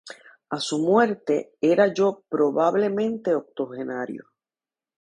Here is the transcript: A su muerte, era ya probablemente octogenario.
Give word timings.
A 0.49 0.59
su 0.59 0.79
muerte, 0.79 1.53
era 1.61 1.93
ya 1.93 2.05
probablemente 2.27 3.35
octogenario. 3.35 4.31